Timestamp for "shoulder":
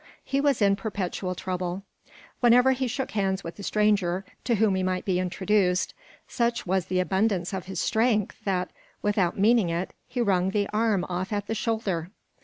11.53-12.09